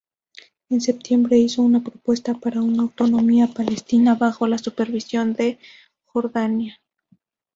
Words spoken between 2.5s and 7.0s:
una autonomía palestina bajo la supervisión de Jordania.